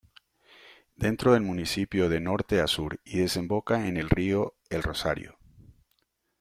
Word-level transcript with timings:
Dentro 0.95 1.33
del 1.33 1.43
municipio 1.43 2.09
de 2.09 2.19
Norte 2.19 2.59
a 2.59 2.65
Sur 2.65 2.99
y 3.05 3.19
desemboca 3.19 3.87
en 3.87 3.97
el 3.97 4.09
Río 4.09 4.55
el 4.71 4.81
Rosario. 4.81 5.37